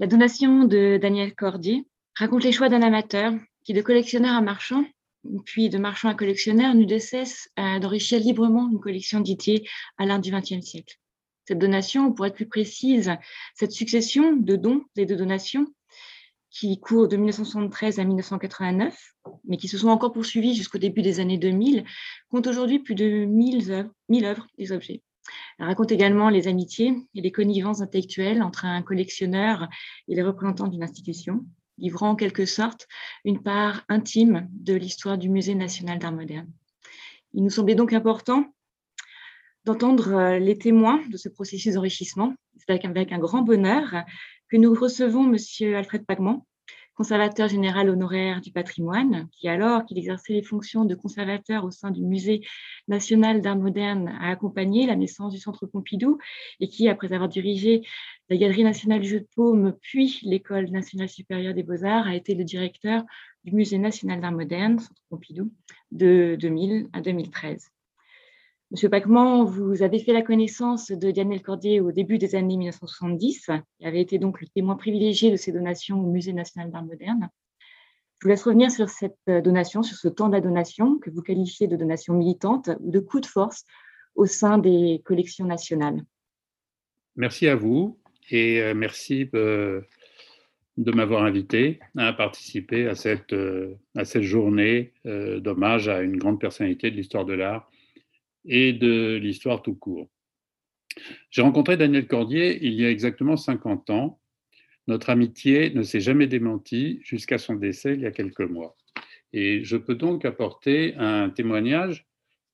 [0.00, 4.84] La donation de Daniel Cordier raconte les choix d'un amateur qui, de collectionneur à marchand,
[5.44, 9.62] puis de marchand à collectionneur, n'eut de cesse euh, d'enrichir librement une collection d'idées
[9.96, 10.96] à l'art du XXe siècle.
[11.46, 13.12] Cette donation, pour être plus précise,
[13.54, 15.66] cette succession de dons et de donations
[16.50, 18.96] qui court de 1973 à 1989,
[19.44, 21.84] mais qui se sont encore poursuivis jusqu'au début des années 2000,
[22.30, 25.02] compte aujourd'hui plus de 1000 œuvres, 1000 œuvres des objets.
[25.58, 29.68] Elle raconte également les amitiés et les connivences intellectuelles entre un collectionneur
[30.08, 31.44] et les représentants d'une institution,
[31.78, 32.86] livrant en quelque sorte
[33.24, 36.50] une part intime de l'histoire du Musée national d'art moderne.
[37.32, 38.54] Il nous semblait donc important
[39.64, 42.34] d'entendre euh, les témoins de ce processus d'enrichissement.
[42.56, 44.04] C'est avec un grand bonheur
[44.48, 45.74] que nous recevons M.
[45.74, 46.44] Alfred Pagman,
[46.94, 51.90] conservateur général honoraire du patrimoine, qui alors qu'il exerçait les fonctions de conservateur au sein
[51.90, 52.46] du Musée
[52.88, 56.18] national d'art moderne a accompagné la naissance du Centre Pompidou
[56.60, 57.82] et qui, après avoir dirigé
[58.30, 62.34] la Galerie nationale du jeu de paume puis l'École nationale supérieure des beaux-arts, a été
[62.34, 63.04] le directeur
[63.44, 65.52] du Musée national d'art moderne, Centre Pompidou,
[65.90, 67.73] de 2000 à 2013.
[68.74, 73.50] Monsieur Pacman, vous avez fait la connaissance de Daniel Cordier au début des années 1970.
[73.78, 77.28] Il avait été donc le témoin privilégié de ses donations au Musée national d'art moderne.
[78.18, 81.22] Je vous laisse revenir sur cette donation, sur ce temps de la donation que vous
[81.22, 83.62] qualifiez de donation militante ou de coup de force
[84.16, 86.02] au sein des collections nationales.
[87.14, 88.00] Merci à vous
[88.32, 89.82] et euh, merci euh,
[90.78, 96.40] de m'avoir invité à participer à cette, euh, à cette journée d'hommage à une grande
[96.40, 97.70] personnalité de l'histoire de l'art
[98.44, 100.08] et de l'histoire tout court.
[101.30, 104.20] J'ai rencontré Daniel Cordier il y a exactement 50 ans.
[104.86, 108.76] Notre amitié ne s'est jamais démentie jusqu'à son décès il y a quelques mois.
[109.32, 112.06] Et je peux donc apporter un témoignage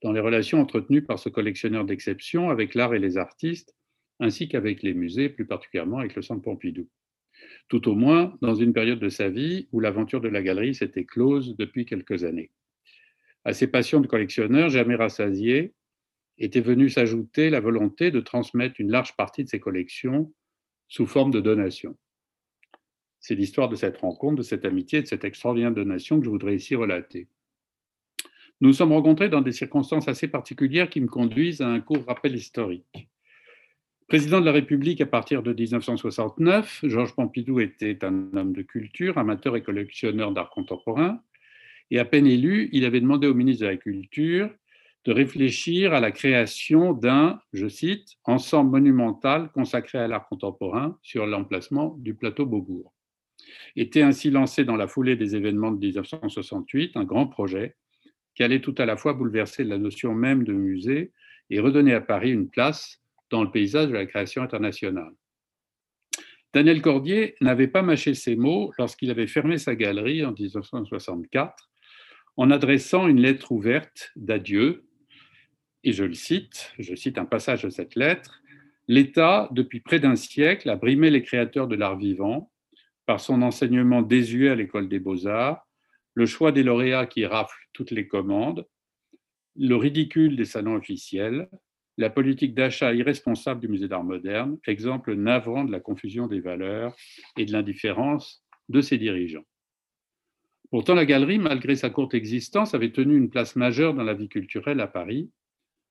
[0.03, 3.75] dans les relations entretenues par ce collectionneur d'exception avec l'art et les artistes,
[4.19, 6.89] ainsi qu'avec les musées, plus particulièrement avec le Centre Pompidou.
[7.69, 11.05] Tout au moins dans une période de sa vie où l'aventure de la galerie s'était
[11.05, 12.51] close depuis quelques années.
[13.45, 15.75] À ses passions de collectionneur jamais rassasiées,
[16.41, 20.33] était venue s'ajouter la volonté de transmettre une large partie de ses collections
[20.89, 21.97] sous forme de donation.
[23.21, 26.57] C'est l'histoire de cette rencontre, de cette amitié, de cette extraordinaire donation que je voudrais
[26.57, 27.29] ici relater.
[28.63, 32.05] Nous nous sommes rencontrés dans des circonstances assez particulières qui me conduisent à un court
[32.07, 33.09] rappel historique.
[34.09, 39.19] Président de la République à partir de 1969, Georges Pompidou était un homme de culture,
[39.19, 41.23] amateur et collectionneur d'art contemporain.
[41.91, 44.51] Et à peine élu, il avait demandé au ministre de la Culture
[45.05, 51.27] de réfléchir à la création d'un, je cite, ensemble monumental consacré à l'art contemporain sur
[51.27, 52.93] l'emplacement du plateau Beaubourg.
[53.77, 57.77] Était ainsi lancé dans la foulée des événements de 1968 un grand projet
[58.35, 61.13] qui allait tout à la fois bouleverser la notion même de musée
[61.49, 63.01] et redonner à Paris une place
[63.31, 65.13] dans le paysage de la création internationale.
[66.53, 71.71] Daniel Cordier n'avait pas mâché ses mots lorsqu'il avait fermé sa galerie en 1964
[72.37, 74.85] en adressant une lettre ouverte d'adieu
[75.85, 78.41] et je le cite, je cite un passage de cette lettre,
[78.91, 82.51] L'État, depuis près d'un siècle, a brimé les créateurs de l'art vivant
[83.07, 85.65] par son enseignement désuet à l'école des beaux-arts,
[86.15, 88.67] le choix des lauréats qui raflent toutes les commandes,
[89.55, 91.49] le ridicule des salons officiels,
[91.99, 96.93] la politique d'achat irresponsable du musée d'art moderne, exemple navrant de la confusion des valeurs
[97.37, 99.47] et de l'indifférence de ses dirigeants.
[100.73, 104.29] Pourtant, la galerie, malgré sa courte existence, avait tenu une place majeure dans la vie
[104.29, 105.31] culturelle à Paris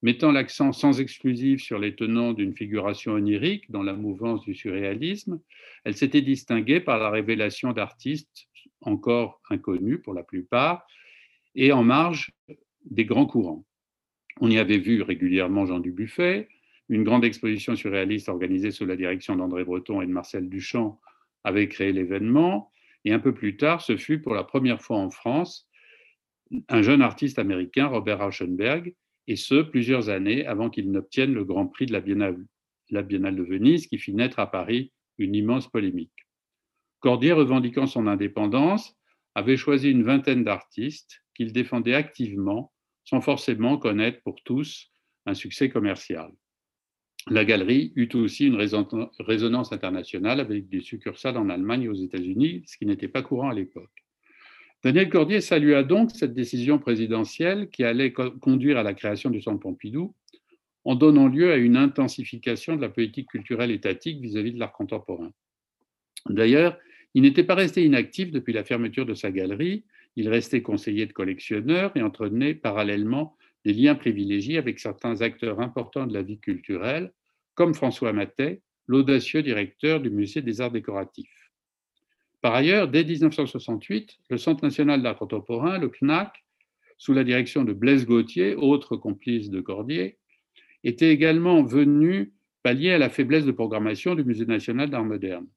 [0.02, 5.40] mettant l'accent sans exclusif sur les tenants d'une figuration onirique dans la mouvance du surréalisme,
[5.84, 8.48] elle s'était distinguée par la révélation d'artistes
[8.82, 10.88] encore inconnus pour la plupart
[11.56, 12.32] et en marge
[12.86, 13.66] des grands courants.
[14.40, 16.48] On y avait vu régulièrement Jean Dubuffet,
[16.88, 21.00] une grande exposition surréaliste organisée sous la direction d'André Breton et de Marcel Duchamp
[21.44, 22.72] avait créé l'événement,
[23.06, 25.70] et un peu plus tard, ce fut pour la première fois en France
[26.68, 28.94] un jeune artiste américain, Robert Rauschenberg,
[29.30, 32.46] et ce, plusieurs années avant qu'il n'obtienne le Grand Prix de la Biennale,
[32.90, 36.28] de Venise, qui fit naître à Paris une immense polémique.
[37.00, 38.98] Cordier, revendiquant son indépendance,
[39.36, 42.74] avait choisi une vingtaine d'artistes qu'il défendait activement,
[43.06, 44.92] sans forcément connaître pour tous
[45.28, 46.32] un succès commercial.
[47.28, 52.64] La galerie eut aussi une résonance internationale avec des succursales en Allemagne et aux États-Unis,
[52.66, 54.09] ce qui n'était pas courant à l'époque.
[54.82, 59.60] Daniel Cordier salua donc cette décision présidentielle qui allait conduire à la création du Centre
[59.60, 60.16] Pompidou
[60.86, 65.32] en donnant lieu à une intensification de la politique culturelle étatique vis-à-vis de l'art contemporain.
[66.30, 66.78] D'ailleurs,
[67.14, 69.84] il n'était pas resté inactif depuis la fermeture de sa galerie,
[70.16, 73.36] il restait conseiller de collectionneur et entretenait parallèlement
[73.66, 77.12] des liens privilégiés avec certains acteurs importants de la vie culturelle,
[77.54, 81.39] comme François Matet, l'audacieux directeur du musée des arts décoratifs.
[82.42, 86.46] Par ailleurs, dès 1968, le Centre national d'art contemporain, le CNAC,
[86.98, 90.18] sous la direction de Blaise Gauthier, autre complice de Cordier,
[90.84, 92.34] était également venu
[92.64, 95.48] pallier à la faiblesse de programmation du Musée national d'art moderne.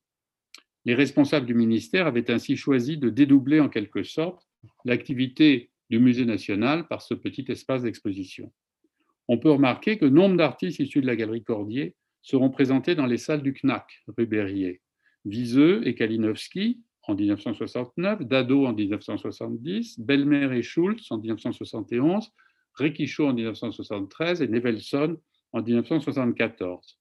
[0.84, 4.48] Les responsables du ministère avaient ainsi choisi de dédoubler en quelque sorte
[4.84, 8.52] l'activité du Musée national par ce petit espace d'exposition.
[9.28, 13.18] On peut remarquer que nombre d'artistes issus de la galerie Cordier seront présentés dans les
[13.18, 14.81] salles du CNAC, rue Berrier.
[15.24, 22.30] Viseux et Kalinowski en 1969, Dado en 1970, Belmer et Schultz en 1971,
[22.74, 25.18] Requichaud en 1973 et Nevelson
[25.52, 26.98] en 1974.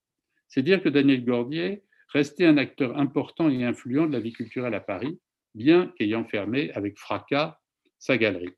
[0.47, 4.73] C'est dire que Daniel Gordier restait un acteur important et influent de la vie culturelle
[4.73, 5.19] à Paris,
[5.55, 7.59] bien qu'ayant fermé avec fracas
[7.99, 8.53] sa galerie.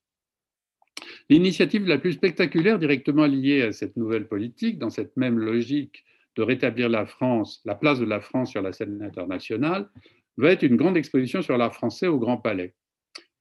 [1.29, 6.03] L'initiative la plus spectaculaire directement liée à cette nouvelle politique, dans cette même logique
[6.35, 9.89] de rétablir la France, la place de la France sur la scène internationale,
[10.37, 12.73] va être une grande exposition sur l'art français au Grand Palais.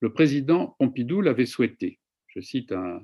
[0.00, 1.98] Le président Pompidou l'avait souhaité.
[2.26, 3.00] Je cite un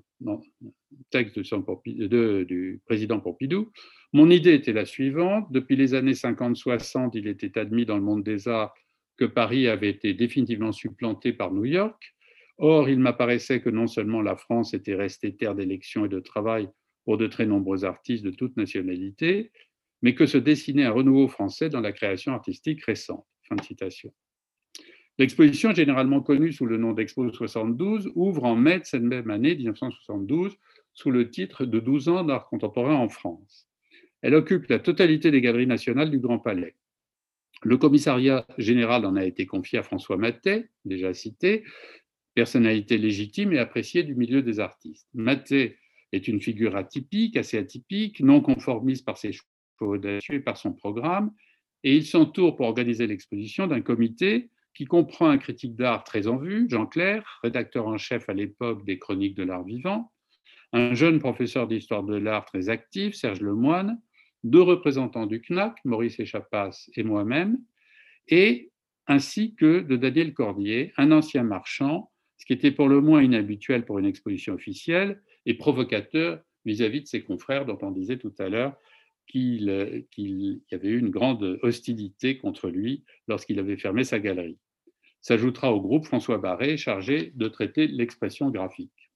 [1.11, 3.71] texte du président Pompidou.
[4.13, 5.53] Mon idée était la suivante.
[5.53, 8.75] Depuis les années 50-60, il était admis dans le monde des arts
[9.19, 12.15] que Paris avait été définitivement supplanté par New York.
[12.57, 16.69] Or, il m'apparaissait que non seulement la France était restée terre d'élection et de travail
[17.05, 19.51] pour de très nombreux artistes de toute nationalité,
[20.03, 23.27] mais que se dessinait un renouveau français dans la création artistique récente.
[23.43, 24.13] Fin citation.
[25.19, 29.57] L'exposition, généralement connue sous le nom d'Expo 72, ouvre en mai de cette même année,
[29.57, 30.57] 1972,
[30.95, 33.69] sous le titre de 12 ans d'art contemporain en France.
[34.23, 36.77] Elle occupe la totalité des galeries nationales du Grand Palais.
[37.63, 41.65] Le commissariat général en a été confié à François Matet, déjà cité,
[42.35, 45.09] personnalité légitime et appréciée du milieu des artistes.
[45.15, 45.79] Maté
[46.13, 49.33] est une figure atypique, assez atypique, non conformiste par ses
[49.79, 51.33] choix audacieux par son programme,
[51.85, 56.37] et il s'entoure pour organiser l'exposition d'un comité qui comprend un critique d'art très en
[56.37, 60.13] vue, Jean Clair, rédacteur en chef à l'époque des Chroniques de l'art vivant,
[60.73, 64.01] un jeune professeur d'histoire de l'art très actif, Serge Lemoine,
[64.45, 67.59] deux représentants du CNAC, Maurice Echapas et moi-même,
[68.29, 68.71] et
[69.07, 73.85] ainsi que de Daniel Cordier, un ancien marchand ce qui était pour le moins inhabituel
[73.85, 78.49] pour une exposition officielle et provocateur vis-à-vis de ses confrères dont on disait tout à
[78.49, 78.77] l'heure
[79.29, 84.59] qu'il y avait eu une grande hostilité contre lui lorsqu'il avait fermé sa galerie.
[85.21, 89.11] S'ajoutera au groupe François Barré, chargé de traiter l'expression graphique.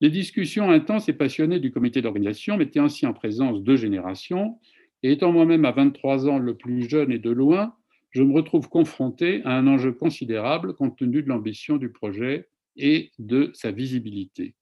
[0.00, 4.58] Les discussions intenses et passionnées du comité d'organisation mettaient ainsi en présence deux générations,
[5.02, 7.74] et étant moi-même à 23 ans le plus jeune et de loin,
[8.10, 13.10] je me retrouve confronté à un enjeu considérable compte tenu de l'ambition du projet et
[13.18, 14.54] de sa visibilité.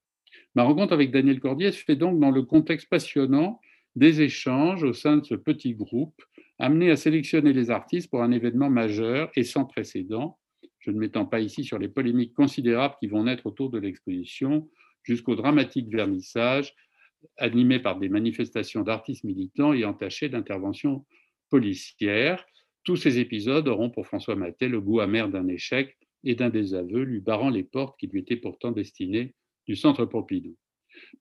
[0.54, 3.60] Ma rencontre avec Daniel Cordier se fait donc dans le contexte passionnant
[3.96, 6.20] des échanges au sein de ce petit groupe,
[6.58, 10.38] amené à sélectionner les artistes pour un événement majeur et sans précédent.
[10.78, 14.68] Je ne m'étends pas ici sur les polémiques considérables qui vont naître autour de l'exposition,
[15.02, 16.74] jusqu'au dramatique vernissage
[17.36, 21.04] animé par des manifestations d'artistes militants et entachés d'interventions
[21.50, 22.44] policières,
[22.84, 27.02] tous ces épisodes auront pour François Maté le goût amer d'un échec et d'un désaveu,
[27.02, 29.34] lui barrant les portes qui lui étaient pourtant destinées
[29.66, 30.56] du centre Pompidou.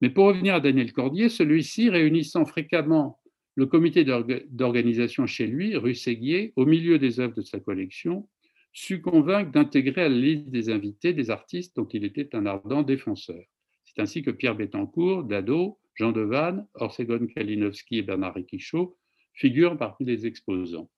[0.02, 3.20] Mais pour revenir à Daniel Cordier, celui-ci, réunissant fréquemment
[3.56, 8.28] le comité d'organisation chez lui, rue Séguier, au milieu des œuvres de sa collection,
[8.72, 12.84] sut convaincre d'intégrer à la liste des invités des artistes dont il était un ardent
[12.84, 13.44] défenseur.
[13.84, 18.98] C'est ainsi que Pierre Bettencourt, Dado, Jean Devanne, Orsegon Kalinowski et Bernard Requichaud
[19.34, 20.90] figurent parmi les exposants.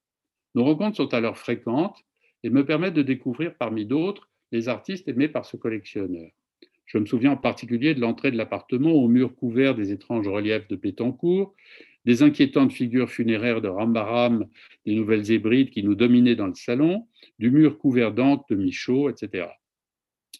[0.53, 1.97] Nos rencontres sont alors fréquentes
[2.43, 6.29] et me permettent de découvrir parmi d'autres les artistes aimés par ce collectionneur.
[6.91, 10.67] Je me souviens en particulier de l'entrée de l'appartement au mur couvert des étranges reliefs
[10.67, 11.55] de Pétancourt,
[12.03, 14.45] des inquiétantes figures funéraires de Rambaram,
[14.85, 17.07] des nouvelles hébrides qui nous dominaient dans le salon,
[17.39, 19.47] du mur couvert d'encre de Michaud, etc.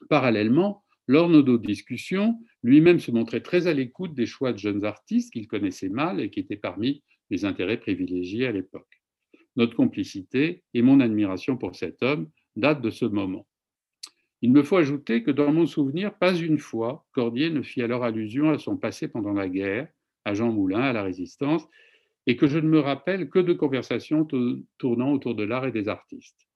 [0.10, 4.84] Parallèlement, lors de nos discussions, lui-même se montrait très à l'écoute des choix de jeunes
[4.84, 9.02] artistes qu'il connaissait mal et qui étaient parmi les intérêts privilégiés à l'époque.
[9.56, 13.48] Notre complicité et mon admiration pour cet homme datent de ce moment.
[14.42, 18.04] Il me faut ajouter que dans mon souvenir, pas une fois, Cordier ne fit alors
[18.04, 19.88] allusion à son passé pendant la guerre,
[20.26, 21.68] à Jean Moulin, à la résistance,
[22.26, 24.28] et que je ne me rappelle que de conversations
[24.78, 26.48] tournant autour de l'art et des artistes.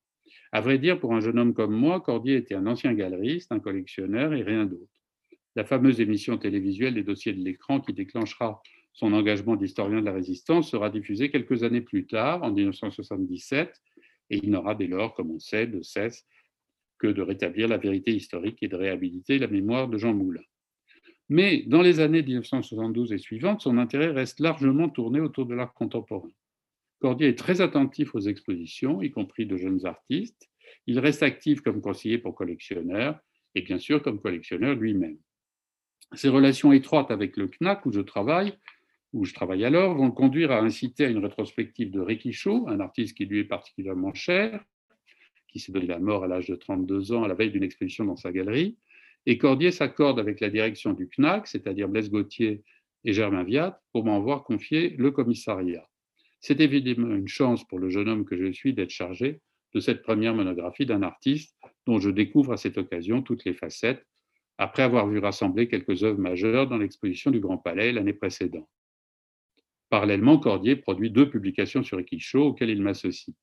[0.52, 3.60] À vrai dire, pour un jeune homme comme moi, Cordier était un ancien galeriste, un
[3.60, 4.92] collectionneur et rien d'autre.
[5.56, 8.62] La fameuse émission télévisuelle des dossiers de l'écran qui déclenchera
[8.94, 13.82] son engagement d'historien de la résistance sera diffusé quelques années plus tard, en 1977,
[14.32, 16.26] et il n'aura dès lors, comme on sait, de cesse
[17.00, 20.42] que de rétablir la vérité historique et de réhabiliter la mémoire de Jean Moulin.
[21.30, 25.74] Mais dans les années 1972 et suivantes, son intérêt reste largement tourné autour de l'art
[25.74, 26.30] contemporain.
[27.00, 30.50] Cordier est très attentif aux expositions, y compris de jeunes artistes.
[30.88, 33.20] Il reste actif comme conseiller pour collectionneurs
[33.56, 35.18] et bien sûr comme collectionneur lui-même.
[36.14, 38.54] Ses relations étroites avec le CNAC où je travaille,
[39.14, 42.80] où je travaille alors, vont le conduire à inciter à une rétrospective de Riquichot, un
[42.80, 44.64] artiste qui lui est particulièrement cher,
[45.56, 48.04] qui s'est donné la mort à l'âge de 32 ans à la veille d'une exposition
[48.04, 48.76] dans sa galerie.
[49.26, 52.62] Et Cordier s'accorde avec la direction du CNAC, c'est-à-dire Blaise Gauthier
[53.06, 55.88] et Germain Viat, pour m'en voir confier le commissariat.
[56.42, 59.40] C'est évidemment une chance pour le jeune homme que je suis d'être chargé
[59.74, 64.06] de cette première monographie d'un artiste dont je découvre à cette occasion toutes les facettes,
[64.58, 68.68] après avoir vu rassembler quelques œuvres majeures dans l'exposition du Grand Palais l'année précédente.
[69.90, 73.34] Parallèlement, Cordier produit deux publications sur Equichaud auxquelles il m'associe.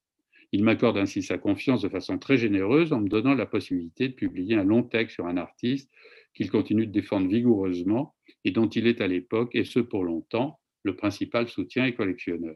[0.53, 4.13] Il m'accorde ainsi sa confiance de façon très généreuse en me donnant la possibilité de
[4.13, 5.89] publier un long texte sur un artiste
[6.35, 8.13] qu'il continue de défendre vigoureusement
[8.45, 12.55] et dont il est à l'époque, et ce pour longtemps, le principal soutien et collectionneur.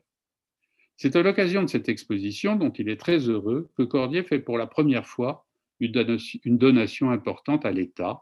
[0.96, 4.60] C'est à l'occasion de cette exposition, dont il est très heureux, que Cordier fait pour
[4.60, 5.48] la première fois
[5.80, 8.22] une donation importante à l'État,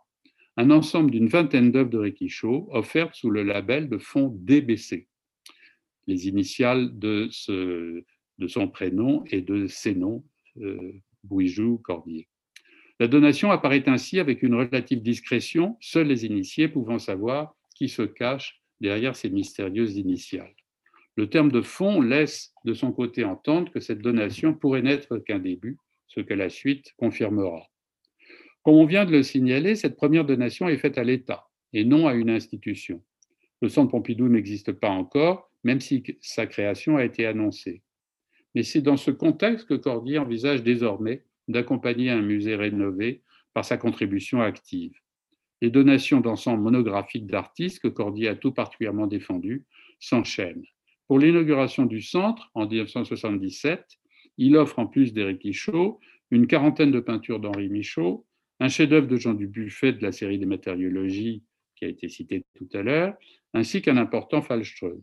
[0.56, 5.10] un ensemble d'une vingtaine d'œuvres de Riquichot offertes sous le label de fonds DBC,
[6.08, 8.06] les initiales de ce,
[8.38, 10.24] de son prénom et de ses noms,
[10.62, 12.28] euh, Bouijou, Cordier.
[13.00, 18.04] La donation apparaît ainsi avec une relative discrétion, seuls les initiés pouvant savoir qui se
[18.04, 20.56] cache derrière ces mystérieuses initiales.
[21.18, 25.40] Le terme de fond laisse de son côté entendre que cette donation pourrait n'être qu'un
[25.40, 25.78] début,
[26.08, 27.70] ce que la suite confirmera.
[28.64, 32.08] Comme on vient de le signaler, cette première donation est faite à l'État et non
[32.08, 33.02] à une institution.
[33.62, 37.82] Le Centre Pompidou n'existe pas encore, même si sa création a été annoncée.
[38.56, 43.22] Mais c'est dans ce contexte que Cordier envisage désormais d'accompagner un musée rénové
[43.54, 44.94] par sa contribution active.
[45.62, 49.66] Les donations d'ensembles monographiques d'artistes que Cordier a tout particulièrement défendues
[50.00, 50.66] s'enchaînent.
[51.08, 53.86] Pour l'inauguration du centre en 1977,
[54.38, 56.00] il offre en plus d'Éric Michaud
[56.32, 58.26] une quarantaine de peintures d'Henri Michaud,
[58.60, 61.44] un chef-d'œuvre de Jean Dubuffet de la série des matériologies
[61.76, 63.16] qui a été cité tout à l'heure,
[63.54, 65.02] ainsi qu'un important Fallström.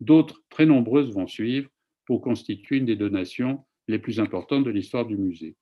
[0.00, 1.68] D'autres très nombreuses vont suivre,
[2.10, 5.54] pour constituer une des donations les plus importantes de l'histoire du musée.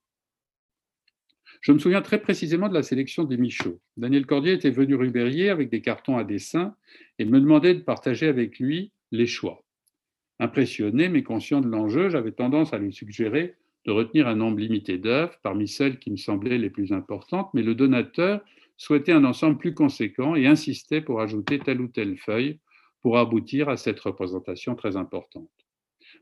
[1.60, 3.78] Je me souviens très précisément de la sélection des Michauds.
[3.98, 6.74] Daniel Cordier était venu rue Berrier avec des cartons à dessin
[7.18, 9.62] et me demandait de partager avec lui les choix.
[10.40, 14.96] Impressionné, mais conscient de l'enjeu, j'avais tendance à lui suggérer de retenir un nombre limité
[14.96, 18.40] d'œuvres parmi celles qui me semblaient les plus importantes, mais le donateur
[18.78, 22.58] souhaitait un ensemble plus conséquent et insistait pour ajouter telle ou telle feuille
[23.02, 25.50] pour aboutir à cette représentation très importante.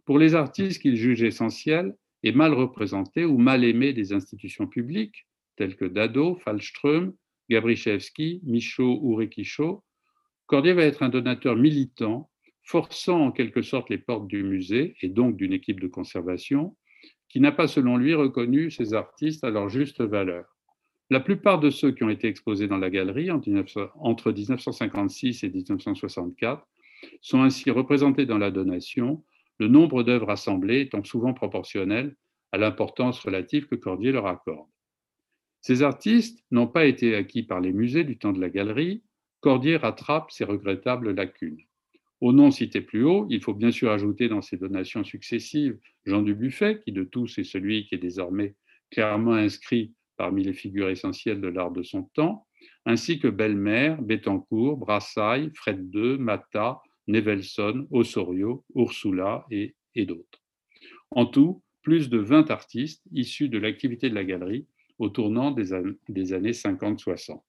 [0.07, 5.27] Pour les artistes qu'il juge essentiels et mal représentés ou mal aimés des institutions publiques,
[5.57, 7.13] tels que Dado, Fallström,
[7.51, 9.83] Gabrichevski, Michaud ou Rekichaud,
[10.47, 12.31] Cordier va être un donateur militant,
[12.63, 16.77] forçant en quelque sorte les portes du musée et donc d'une équipe de conservation,
[17.29, 20.45] qui n'a pas, selon lui, reconnu ces artistes à leur juste valeur.
[21.11, 26.65] La plupart de ceux qui ont été exposés dans la galerie entre 1956 et 1964
[27.21, 29.25] sont ainsi représentés dans la donation
[29.59, 32.17] le nombre d'œuvres assemblées étant souvent proportionnel
[32.53, 34.69] à l'importance relative que Cordier leur accorde.
[35.61, 39.03] Ces artistes n'ont pas été acquis par les musées du temps de la galerie,
[39.41, 41.61] Cordier rattrape ces regrettables lacunes.
[42.21, 46.23] Au nom cité plus haut, il faut bien sûr ajouter dans ses donations successives Jean
[46.23, 48.55] Dubuffet, qui de tous est celui qui est désormais
[48.91, 52.47] clairement inscrit parmi les figures essentielles de l'art de son temps,
[52.87, 60.43] ainsi que Belmer, Bettencourt, Brassailles, Fred II, Mata, Nevelson, Osorio, Ursula et, d'autres.
[61.11, 64.67] En tout, plus de 20 artistes issus de l'activité de la galerie
[64.99, 67.41] au tournant des, années 50-60.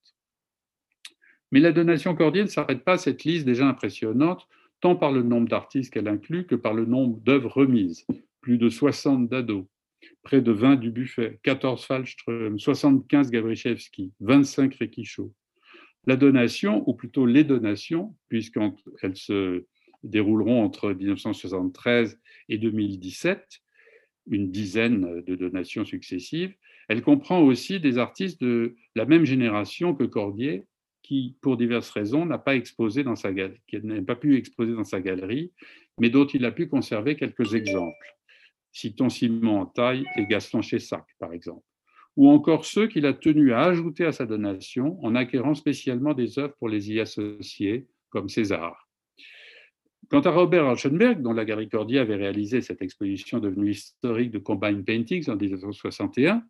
[1.52, 4.48] Mais la donation Cordier ne s'arrête pas à cette liste déjà impressionnante,
[4.80, 8.06] tant par le nombre d'artistes qu'elle inclut que par le nombre d'œuvres remises.
[8.42, 9.68] Plus de 60 Dado,
[10.24, 15.34] près de 20 du Buffet, 14 Fallström, 75 Gabrichevski, 25 Rekicho,
[16.08, 19.66] la donation, ou plutôt les donations, puisqu'elles se
[20.04, 23.46] dérouleront entre 1973 et 2017,
[24.30, 26.56] une dizaine de donations successives,
[26.88, 30.64] elle comprend aussi des artistes de la même génération que Cordier,
[31.04, 33.32] qui, pour diverses raisons, n'a pas pu exposer dans sa
[35.02, 35.52] galerie,
[36.00, 38.18] mais dont il a pu conserver quelques exemples.
[38.72, 41.64] Citons Simon Taille et Gaston Chessac, par exemple
[42.18, 46.40] ou encore ceux qu'il a tenu à ajouter à sa donation en acquérant spécialement des
[46.40, 48.90] œuvres pour les y associer, comme César.
[50.10, 54.40] Quant à Robert Rauschenberg, dont la Galerie Cordier avait réalisé cette exposition devenue historique de
[54.40, 56.44] Combine Paintings en 1961,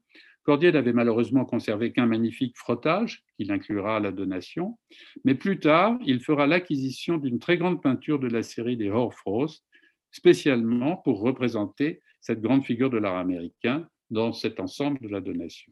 [0.44, 4.78] Cordier n'avait malheureusement conservé qu'un magnifique frottage qu'il inclura à la donation,
[5.26, 9.66] mais plus tard, il fera l'acquisition d'une très grande peinture de la série des Horfrost,
[10.12, 15.72] spécialement pour représenter cette grande figure de l'art américain dans cet ensemble de la donation.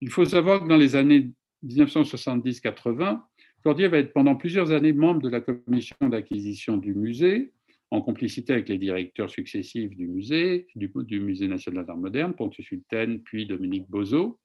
[0.00, 1.30] Il faut savoir que dans les années
[1.64, 3.20] 1970-80,
[3.62, 7.52] Cordier va être pendant plusieurs années membre de la commission d'acquisition du musée,
[7.90, 13.20] en complicité avec les directeurs successifs du musée, du, Musée national d'art moderne, Pontus Hulten,
[13.20, 14.38] puis Dominique Bozo.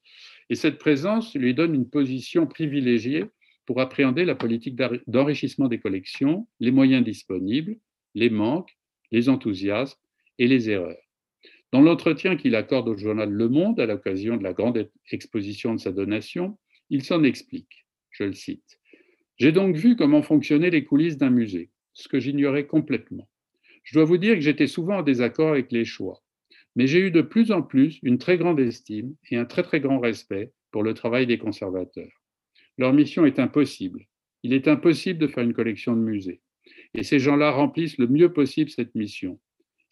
[0.50, 3.25] Et cette présence lui donne une position privilégiée
[3.65, 4.75] pour appréhender la politique
[5.07, 7.77] d'enrichissement des collections, les moyens disponibles,
[8.15, 8.75] les manques,
[9.12, 10.00] les enthousiasmes
[10.39, 11.04] et les erreurs.
[11.75, 15.79] Dans l'entretien qu'il accorde au journal Le Monde à l'occasion de la grande exposition de
[15.82, 16.58] sa donation,
[16.89, 17.86] il s'en explique.
[18.12, 18.79] Je le cite.
[19.36, 23.27] J'ai donc vu comment fonctionnaient les coulisses d'un musée, ce que j'ignorais complètement.
[23.84, 26.24] Je dois vous dire que j'étais souvent en désaccord avec les choix,
[26.77, 29.82] mais j'ai eu de plus en plus une très grande estime et un très très
[29.82, 32.24] grand respect pour le travail des conservateurs.
[32.77, 34.05] Leur mission est impossible.
[34.44, 36.39] Il est impossible de faire une collection de musées.
[36.94, 39.41] Et ces gens-là remplissent le mieux possible cette mission,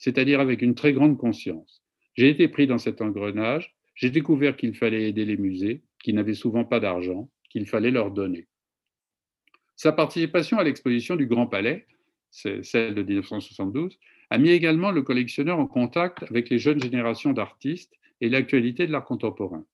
[0.04, 1.82] c'est-à-dire avec une très grande conscience.
[2.16, 6.34] J'ai été pris dans cet engrenage, j'ai découvert qu'il fallait aider les musées, qui n'avaient
[6.34, 8.50] souvent pas d'argent, qu'il fallait leur donner.
[9.78, 11.88] Sa participation à l'exposition du Grand Palais,
[12.32, 13.98] celle de 1972,
[14.30, 18.92] a mis également le collectionneur en contact avec les jeunes générations d'artistes et l'actualité de
[18.92, 19.66] l'art contemporain.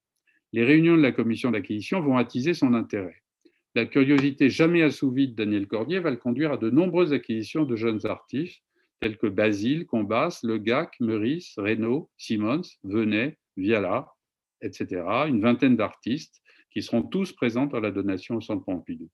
[0.53, 3.23] Les réunions de la commission d'acquisition vont attiser son intérêt.
[3.73, 7.75] La curiosité jamais assouvie de Daniel Cordier va le conduire à de nombreuses acquisitions de
[7.75, 8.61] jeunes artistes
[8.99, 14.07] tels que Basile, Combas, Le Gac, Meurice, Reynaud, Simons, Venet, Viala,
[14.61, 15.03] etc.
[15.27, 16.41] Une vingtaine d'artistes
[16.71, 19.09] qui seront tous présents dans la donation au Centre Pompidou.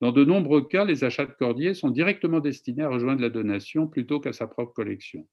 [0.00, 3.86] Dans de nombreux cas, les achats de Cordier sont directement destinés à rejoindre la donation
[3.86, 5.28] plutôt qu'à sa propre collection.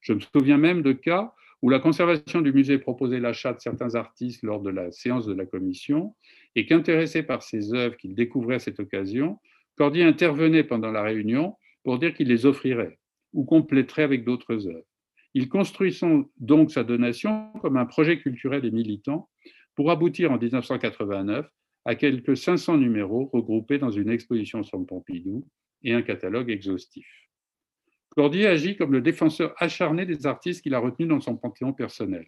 [0.00, 3.94] Je me souviens même de cas où la conservation du musée proposait l'achat de certains
[3.94, 6.14] artistes lors de la séance de la commission
[6.54, 9.38] et qu'intéressé par ces œuvres qu'il découvrait à cette occasion,
[9.76, 12.98] Cordier intervenait pendant la réunion pour dire qu'il les offrirait
[13.32, 14.86] ou compléterait avec d'autres œuvres.
[15.34, 15.98] Il construit
[16.38, 19.30] donc sa donation comme un projet culturel et militant
[19.74, 21.46] pour aboutir en 1989
[21.84, 25.46] à quelques 500 numéros regroupés dans une exposition sur Pompidou
[25.82, 27.06] et un catalogue exhaustif.
[28.10, 32.26] Cordier agit comme le défenseur acharné des artistes qu'il a retenus dans son panthéon personnel.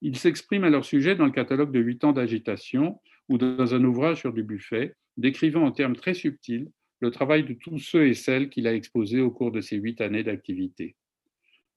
[0.00, 3.84] Il s'exprime à leur sujet dans le catalogue de 8 ans d'agitation ou dans un
[3.84, 8.14] ouvrage sur du buffet, décrivant en termes très subtils le travail de tous ceux et
[8.14, 10.96] celles qu'il a exposés au cours de ces huit années d'activité.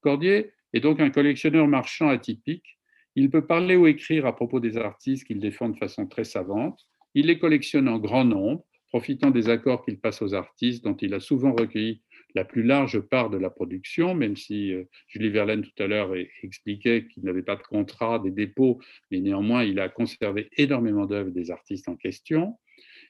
[0.02, 2.78] Cordier est donc un collectionneur marchand atypique.
[3.16, 6.80] Il peut parler ou écrire à propos des artistes qu'il défend de façon très savante.
[7.14, 11.14] Il les collectionne en grand nombre, profitant des accords qu'il passe aux artistes dont il
[11.14, 12.02] a souvent recueilli
[12.36, 16.14] la plus large part de la production, même si euh, Julie Verlaine tout à l'heure
[16.42, 18.82] expliquait qu'il n'avait pas de contrat, des dépôts,
[19.12, 22.58] mais néanmoins il a conservé énormément d'œuvres des artistes en question.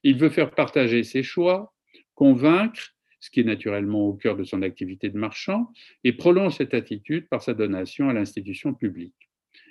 [0.04, 1.74] Il veut faire partager ses choix,
[2.16, 5.72] convaincre, ce qui est naturellement au cœur de son activité de marchand,
[6.04, 9.30] et prolonge cette attitude par sa donation à l'institution publique.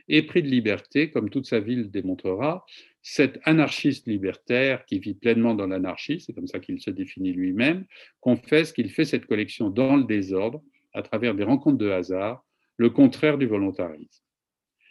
[0.08, 2.64] Épris de liberté, comme toute sa ville démontrera,
[3.02, 7.84] cet anarchiste libertaire qui vit pleinement dans l'anarchie, c'est comme ça qu'il se définit lui-même,
[8.20, 10.62] confesse qu'il fait cette collection dans le désordre,
[10.94, 12.44] à travers des rencontres de hasard,
[12.76, 14.22] le contraire du volontarisme.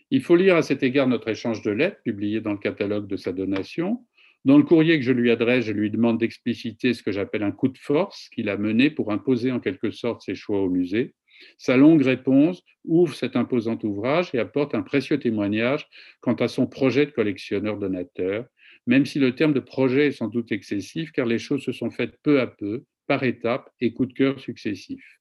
[0.09, 3.15] Il faut lire à cet égard notre échange de lettres publié dans le catalogue de
[3.15, 4.05] sa donation,
[4.43, 7.51] dans le courrier que je lui adresse, je lui demande d'expliciter ce que j'appelle un
[7.51, 11.13] coup de force qu'il a mené pour imposer en quelque sorte ses choix au musée.
[11.57, 15.87] Sa longue réponse ouvre cet imposant ouvrage et apporte un précieux témoignage
[16.21, 18.45] quant à son projet de collectionneur-donateur,
[18.87, 21.91] même si le terme de projet est sans doute excessif, car les choses se sont
[21.91, 25.19] faites peu à peu, par étapes et coups de cœur successifs.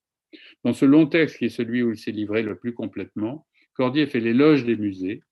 [0.65, 4.07] Dans ce long texte qui est celui où il s'est livré le plus complètement, Cordier
[4.07, 5.23] fait l'éloge des musées,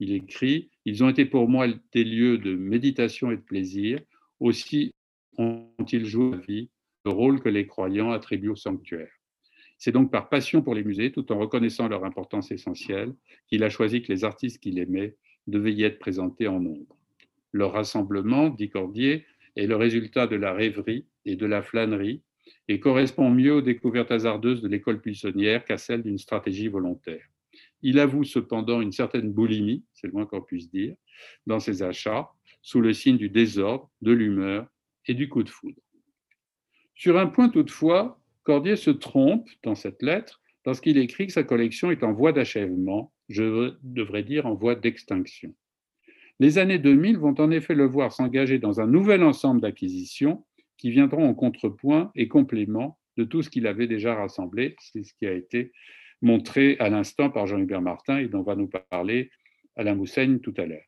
[0.00, 4.00] il écrit Ils ont été pour moi des lieux de méditation et de plaisir,
[4.40, 4.92] aussi
[5.36, 6.70] ont-ils joué la vie,
[7.04, 9.10] le rôle que les croyants attribuent au sanctuaire.
[9.78, 13.14] C'est donc par passion pour les musées, tout en reconnaissant leur importance essentielle,
[13.46, 16.96] qu'il a choisi que les artistes qu'il aimait devaient y être présentés en nombre.
[17.52, 19.24] Leur rassemblement, dit Cordier,
[19.56, 22.22] est le résultat de la rêverie et de la flânerie
[22.66, 27.26] et correspond mieux aux découvertes hasardeuses de l'école buissonnière qu'à celles d'une stratégie volontaire.
[27.82, 30.94] Il avoue cependant une certaine boulimie, c'est le moins qu'on puisse dire,
[31.46, 32.28] dans ses achats,
[32.62, 34.66] sous le signe du désordre, de l'humeur
[35.06, 35.80] et du coup de foudre.
[36.94, 41.90] Sur un point toutefois, Cordier se trompe dans cette lettre lorsqu'il écrit que sa collection
[41.90, 45.54] est en voie d'achèvement, je devrais dire en voie d'extinction.
[46.40, 50.44] Les années 2000 vont en effet le voir s'engager dans un nouvel ensemble d'acquisitions
[50.76, 54.76] qui viendront en contrepoint et complément de tout ce qu'il avait déjà rassemblé.
[54.78, 55.72] C'est ce qui a été
[56.22, 59.30] montré à l'instant par Jean-Hubert Martin et dont va nous parler
[59.76, 60.84] Alain Mousseigne tout à l'heure.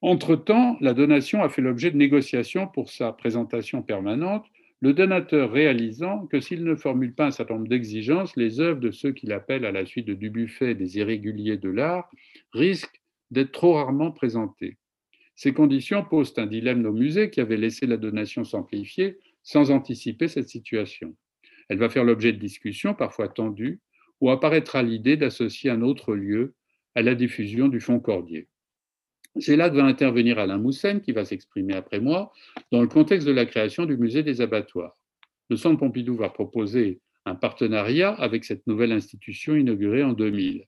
[0.00, 4.46] Entre-temps, la donation a fait l'objet de négociations pour sa présentation permanente,
[4.80, 8.92] le donateur réalisant que s'il ne formule pas un certain nombre d'exigences, les œuvres de
[8.92, 12.08] ceux qu'il appelle à la suite de Dubuffet des irréguliers de l'art
[12.52, 14.78] risquent d'être trop rarement présentées.
[15.34, 20.28] Ces conditions posent un dilemme aux musées qui avaient laissé la donation s'amplifier sans anticiper
[20.28, 21.16] cette situation.
[21.68, 23.80] Elle va faire l'objet de discussions parfois tendues
[24.20, 26.54] où apparaîtra l'idée d'associer un autre lieu
[26.94, 28.48] à la diffusion du fonds Cordier.
[29.40, 32.32] C'est là que va intervenir Alain Moussen, qui va s'exprimer après moi,
[32.72, 34.96] dans le contexte de la création du musée des abattoirs.
[35.48, 40.64] Le Centre Pompidou va proposer un partenariat avec cette nouvelle institution inaugurée en 2000.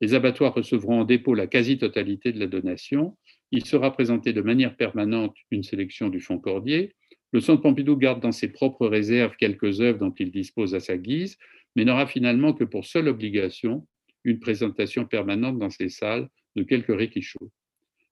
[0.00, 3.16] Les abattoirs recevront en dépôt la quasi-totalité de la donation.
[3.50, 6.94] Il sera présenté de manière permanente une sélection du fonds Cordier.
[7.32, 10.96] Le Centre Pompidou garde dans ses propres réserves quelques œuvres dont il dispose à sa
[10.96, 11.38] guise,
[11.76, 13.86] mais n'aura finalement que pour seule obligation
[14.24, 17.50] une présentation permanente dans ses salles de quelques riquichots.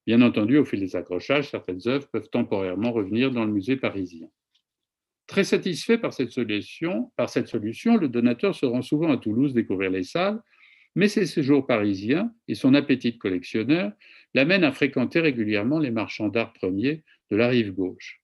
[0.06, 4.28] Bien entendu, au fil des accrochages, certaines œuvres peuvent temporairement revenir dans le musée parisien.
[5.26, 9.52] Très satisfait par cette solution, par cette solution le donateur se rend souvent à Toulouse
[9.52, 10.40] découvrir les salles,
[10.94, 13.92] mais ses séjours parisiens et son appétit de collectionneur
[14.34, 18.22] l'amènent à fréquenter régulièrement les marchands d'art premiers de la rive gauche.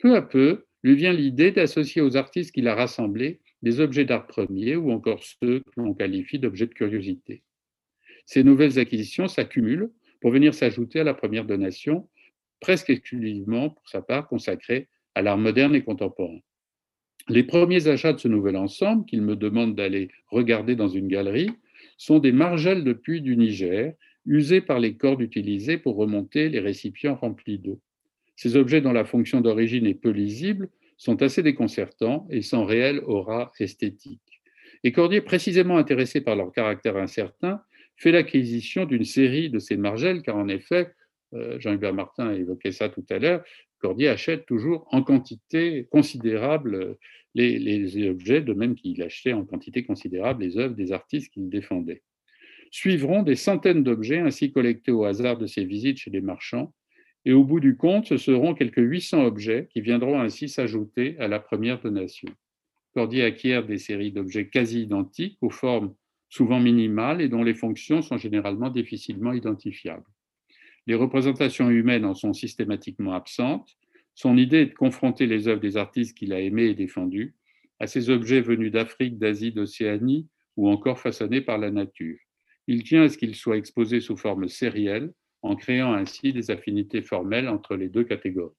[0.00, 4.26] Peu à peu, lui vient l'idée d'associer aux artistes qu'il a rassemblés des objets d'art
[4.26, 7.42] premier ou encore ceux que l'on qualifie d'objets de curiosité.
[8.26, 12.08] Ces nouvelles acquisitions s'accumulent pour venir s'ajouter à la première donation,
[12.60, 16.38] presque exclusivement pour sa part consacrée à l'art moderne et contemporain.
[17.28, 21.50] Les premiers achats de ce nouvel ensemble, qu'il me demande d'aller regarder dans une galerie,
[21.96, 23.94] sont des margelles de puits du Niger,
[24.26, 27.80] usées par les cordes utilisées pour remonter les récipients remplis d'eau.
[28.36, 30.68] Ces objets dont la fonction d'origine est peu lisible
[31.02, 34.40] sont assez déconcertants et sans réelle aura esthétique.
[34.84, 37.60] Et Cordier, précisément intéressé par leur caractère incertain,
[37.96, 40.92] fait l'acquisition d'une série de ces margelles, car en effet,
[41.34, 43.42] euh, Jean-Hubert Martin a évoqué ça tout à l'heure,
[43.80, 46.96] Cordier achète toujours en quantité considérable
[47.34, 52.02] les, objets, de même qu'il achetait en quantité considérable les œuvres des artistes qu'il défendait.
[52.70, 56.72] Suivront des centaines d'objets ainsi collectés au hasard de ses visites chez les marchands,
[57.24, 61.28] et au bout du compte, ce seront quelques 800 objets qui viendront ainsi s'ajouter à
[61.28, 62.28] la première donation.
[62.94, 65.94] Cordier acquiert des séries d'objets quasi identiques, aux formes
[66.28, 70.06] souvent minimales et dont les fonctions sont généralement difficilement identifiables.
[70.86, 73.76] Les représentations humaines en sont systématiquement absentes.
[74.14, 77.34] Son idée est de confronter les œuvres des artistes qu'il a aimés et défendus
[77.78, 82.18] à ces objets venus d'Afrique, d'Asie, d'Océanie ou encore façonnés par la nature.
[82.66, 87.02] Il tient à ce qu'ils soient exposés sous forme sérielle, en créant ainsi des affinités
[87.02, 88.54] formelles entre les deux catégories.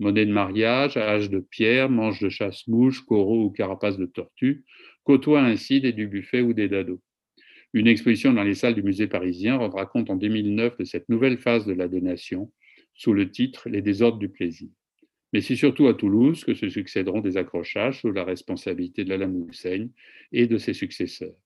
[0.00, 4.64] Monnaie de mariage, âge de pierre, manche de chasse-mouche, coraux ou carapace de tortue
[5.02, 7.00] côtoient ainsi des Dubuffet ou des Dado.
[7.72, 11.38] Une exposition dans les salles du musée parisien rendra compte en 2009 de cette nouvelle
[11.38, 12.52] phase de la donation
[12.94, 14.68] sous le titre Les désordres du plaisir.
[15.32, 19.28] Mais c'est surtout à Toulouse que se succéderont des accrochages sous la responsabilité de Alain
[19.28, 19.90] Mousseigne
[20.32, 21.36] et de ses successeurs.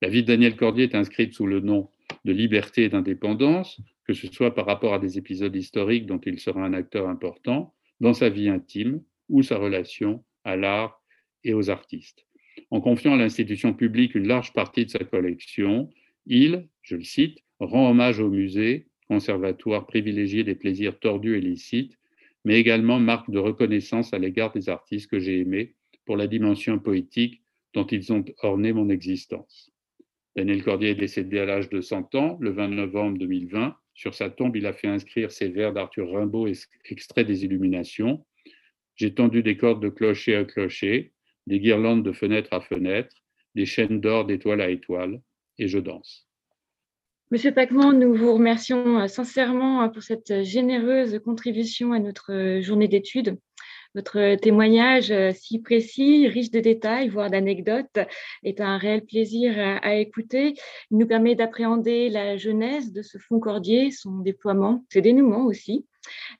[0.00, 1.88] La vie de Daniel Cordier est inscrite sous le nom
[2.24, 6.38] de liberté et d'indépendance, que ce soit par rapport à des épisodes historiques dont il
[6.38, 11.00] sera un acteur important, dans sa vie intime ou sa relation à l'art
[11.44, 12.26] et aux artistes.
[12.70, 15.90] En confiant à l'institution publique une large partie de sa collection,
[16.26, 21.98] il, je le cite, rend hommage au musée, conservatoire privilégié des plaisirs tordus et licites,
[22.44, 26.78] mais également marque de reconnaissance à l'égard des artistes que j'ai aimés pour la dimension
[26.78, 27.42] poétique
[27.74, 29.71] dont ils ont orné mon existence.
[30.34, 33.76] Daniel Cordier est décédé à l'âge de 100 ans, le 20 novembre 2020.
[33.94, 36.48] Sur sa tombe, il a fait inscrire ces vers d'Arthur Rimbaud,
[36.86, 38.24] extraits des Illuminations.
[38.96, 41.12] J'ai tendu des cordes de clocher à clocher,
[41.46, 43.14] des guirlandes de fenêtre à fenêtre,
[43.54, 45.20] des chaînes d'or d'étoile à étoile,
[45.58, 46.26] et je danse.
[47.30, 52.60] Monsieur Pacman, nous vous remercions euh, sincèrement euh, pour cette généreuse contribution à notre euh,
[52.60, 53.38] journée d'études.
[53.94, 57.98] Votre témoignage euh, si précis, riche de détails, voire d'anecdotes,
[58.42, 60.54] est un réel plaisir à, écouter.
[60.90, 65.84] Il nous permet d'appréhender la jeunesse de ce fonds Cordier, son déploiement, ses dénouements aussi.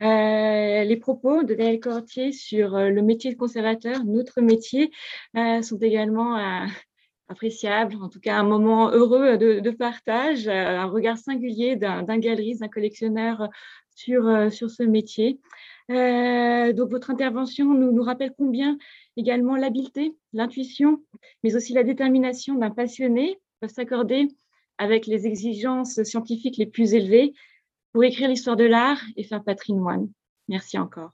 [0.03, 4.91] Euh, les propos de Daniel Cordier sur euh, le métier de conservateur, notre métier,
[5.35, 6.39] sont également
[7.29, 12.69] appréciables, en tout cas un moment heureux de, partage, un regard singulier d'un galeriste, d'un
[12.69, 13.49] collectionneur
[13.95, 15.39] sur, sur ce métier.
[15.91, 18.79] Euh, donc, votre intervention nous, nous rappelle combien
[19.17, 21.03] également l'habileté, l'intuition,
[21.43, 24.29] mais aussi la détermination d'un passionné peuvent s'accorder
[24.79, 27.33] avec les exigences scientifiques les plus élevées
[27.93, 30.09] pour écrire l'histoire de l'art et faire patrimoine.
[30.49, 31.13] Merci encore.